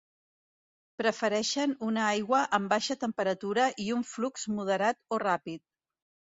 Prefereixen 1.01 1.75
una 1.89 2.07
aigua 2.15 2.41
amb 2.59 2.73
baixa 2.75 2.99
temperatura 3.05 3.69
i 3.87 3.89
un 4.01 4.09
flux 4.15 4.51
moderat 4.59 5.03
o 5.19 5.25
ràpid. 5.29 5.67